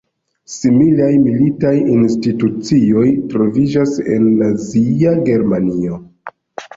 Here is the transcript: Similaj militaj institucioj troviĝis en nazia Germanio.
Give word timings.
Similaj 0.51 1.09
militaj 1.25 1.73
institucioj 1.95 3.03
troviĝis 3.33 3.93
en 4.15 4.25
nazia 4.39 5.13
Germanio. 5.29 6.01